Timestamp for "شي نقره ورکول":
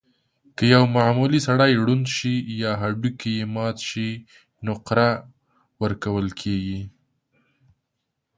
3.89-6.27